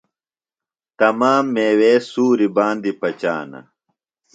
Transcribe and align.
تمام 0.99 1.43
میوے 1.55 1.93
سُوریۡ 2.09 2.51
باندیۡ 2.55 2.97
پچانہ۔ 2.99 3.59